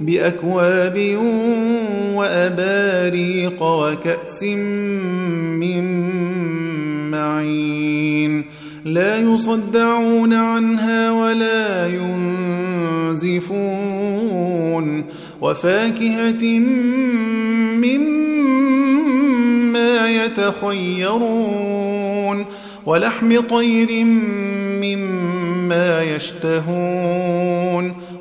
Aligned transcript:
بأكواب 0.00 1.18
وأباريق 2.14 3.62
وكأس 3.62 4.42
من 4.42 6.10
معين. 7.10 8.44
لا 8.84 9.16
يصدعون 9.16 10.32
عنها 10.32 11.10
ولا 11.10 11.86
ينزفون. 13.06 15.04
وفاكهة 15.40 16.58
مما 17.78 18.64
يتخيرون. 20.24 22.44
ولحم 22.86 23.40
طير 23.40 24.04
مما 24.84 26.02
يشتهون. 26.02 28.05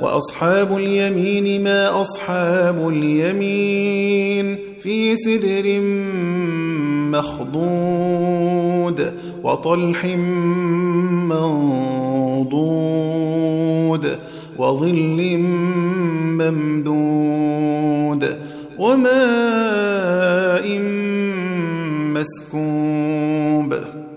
وأصحاب 0.00 0.76
اليمين 0.76 1.64
ما 1.64 2.00
أصحاب 2.00 2.88
اليمين 2.88 4.58
في 4.80 5.16
سدر 5.16 5.80
مخضود 7.10 9.12
وطلح 9.42 10.04
منضود 11.28 12.70
وظل 14.58 15.38
ممدود 16.40 18.22
وماء 18.78 20.78
مسكوب 22.14 22.99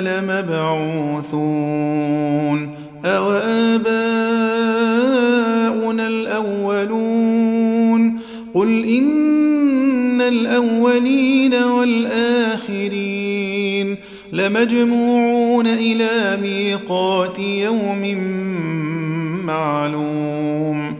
لمبعوثون 0.00 1.38
أو 3.04 3.30
آباؤنا 3.32 3.88
الأولون؟ 6.08 7.68
قل 8.54 8.84
إن 8.84 10.20
الأولين 10.20 11.54
والآخرين 11.54 12.98
لمجموعون 14.32 15.66
إلى 15.66 16.38
ميقات 16.42 17.38
يوم 17.38 18.18
معلوم. 19.46 20.94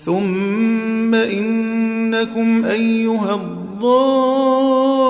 ثم 0.00 1.14
إنكم 1.14 2.64
أيها 2.64 3.34
الضالون. 3.34 5.09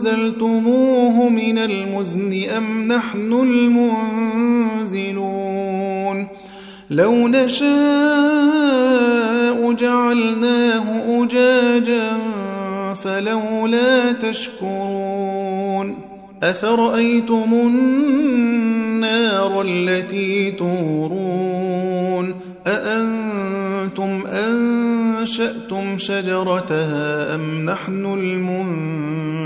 أنزلتموه 0.00 1.28
من 1.28 1.58
المزن 1.58 2.44
أم 2.56 2.92
نحن 2.92 3.32
المنزلون 4.82 6.26
لو 6.90 7.28
نشاء 7.28 7.70
جعلناه 9.72 10.84
أجاجا 11.08 12.18
فلولا 12.94 14.12
تشكرون 14.12 15.98
أفرأيتم 16.42 17.52
النار 17.52 18.42
التي 19.66 20.50
تورون 20.50 22.34
أأنتم 22.66 24.22
أنشأتم 24.26 25.98
شجرتها 25.98 27.34
أم 27.34 27.64
نحن 27.64 28.06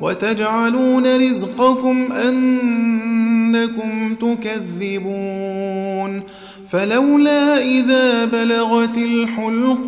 وتجعلون 0.00 1.16
رزقكم 1.16 2.12
أنكم 2.12 4.14
تكذبون 4.14 6.22
فلولا 6.68 7.58
إذا 7.58 8.24
بلغت 8.24 8.98
الحلقوم 8.98 9.86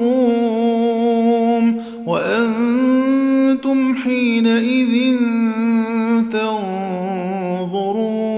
وأنتم 2.06 3.94
حينئذ 3.94 5.16
تنظرون 6.32 8.28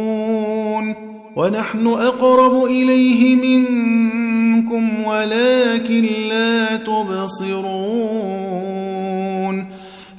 ونحن 1.36 1.86
أقرب 1.86 2.64
إليه 2.64 3.36
منكم 3.36 5.04
ولكن 5.04 6.06
لا 6.28 6.76
تبصرون 6.76 8.29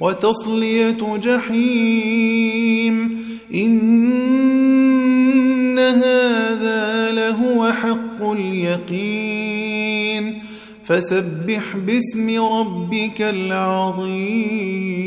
وتصلية 0.00 1.16
جحيم. 1.16 3.18
إن 3.54 5.78
هذا 5.78 7.12
لهو 7.12 7.72
حق 7.72 8.22
اليقين. 8.22 10.42
فسبح 10.84 11.76
باسم 11.76 12.44
ربك 12.44 13.22
العظيم. 13.22 14.97